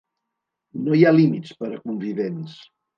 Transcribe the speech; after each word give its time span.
No 0.87 0.97
hi 0.97 1.05
ha 1.05 1.13
límits 1.19 1.55
per 1.63 1.71
a 1.71 1.81
convivents. 1.87 2.63